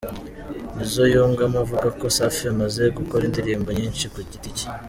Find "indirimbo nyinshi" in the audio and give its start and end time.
3.25-4.05